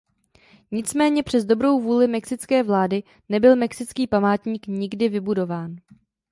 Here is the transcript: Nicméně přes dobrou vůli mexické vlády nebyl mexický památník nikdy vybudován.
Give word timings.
Nicméně 0.71 1.23
přes 1.23 1.45
dobrou 1.45 1.81
vůli 1.81 2.07
mexické 2.07 2.63
vlády 2.63 3.03
nebyl 3.29 3.55
mexický 3.55 4.07
památník 4.07 4.67
nikdy 4.67 5.09
vybudován. 5.09 5.75